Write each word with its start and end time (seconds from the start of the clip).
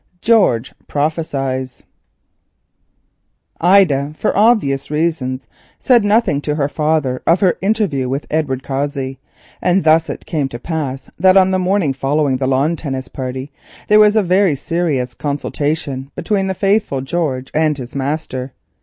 GEORGE 0.21 0.73
PROPHESIES 0.87 1.83
Ida, 3.61 4.15
for 4.17 4.35
obvious 4.35 4.89
reasons, 4.89 5.47
said 5.77 6.03
nothing 6.03 6.41
to 6.41 6.55
her 6.55 6.67
father 6.67 7.21
of 7.27 7.41
her 7.41 7.55
interview 7.61 8.09
with 8.09 8.25
Edward 8.31 8.63
Cossey, 8.63 9.19
and 9.61 9.83
thus 9.83 10.09
it 10.09 10.25
came 10.25 10.49
to 10.49 10.57
pass 10.57 11.11
that 11.19 11.37
on 11.37 11.51
the 11.51 11.59
morning 11.59 11.93
following 11.93 12.37
the 12.37 12.47
lawn 12.47 12.75
tennis 12.75 13.09
party, 13.09 13.51
there 13.89 13.99
was 13.99 14.15
a 14.15 14.23
very 14.23 14.55
serious 14.55 15.13
consultation 15.13 16.09
between 16.15 16.47
the 16.47 16.55
faithful 16.55 17.01
George 17.01 17.51
and 17.53 17.77
his 17.77 17.95
master. 17.95 18.53